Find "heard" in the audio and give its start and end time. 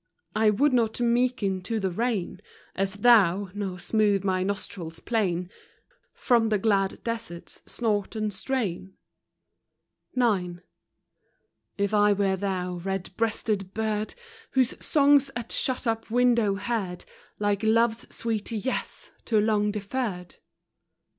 16.55-17.05